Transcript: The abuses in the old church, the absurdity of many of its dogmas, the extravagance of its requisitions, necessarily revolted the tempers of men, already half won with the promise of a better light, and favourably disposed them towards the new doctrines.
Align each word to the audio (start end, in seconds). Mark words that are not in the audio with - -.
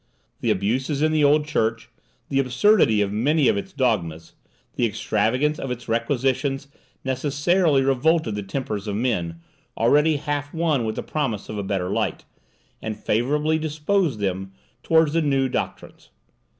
The 0.39 0.49
abuses 0.49 1.03
in 1.03 1.11
the 1.11 1.23
old 1.23 1.45
church, 1.45 1.87
the 2.29 2.39
absurdity 2.39 3.01
of 3.03 3.11
many 3.11 3.47
of 3.47 3.55
its 3.55 3.71
dogmas, 3.71 4.33
the 4.75 4.87
extravagance 4.87 5.59
of 5.59 5.69
its 5.69 5.87
requisitions, 5.87 6.69
necessarily 7.03 7.83
revolted 7.83 8.33
the 8.33 8.41
tempers 8.41 8.87
of 8.87 8.95
men, 8.95 9.41
already 9.77 10.15
half 10.15 10.55
won 10.55 10.85
with 10.85 10.95
the 10.95 11.03
promise 11.03 11.49
of 11.49 11.59
a 11.59 11.63
better 11.63 11.91
light, 11.91 12.25
and 12.81 12.97
favourably 12.97 13.59
disposed 13.59 14.17
them 14.17 14.53
towards 14.81 15.13
the 15.13 15.21
new 15.21 15.47
doctrines. 15.47 16.09